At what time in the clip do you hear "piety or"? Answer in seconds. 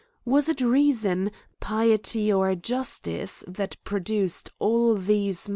1.59-2.55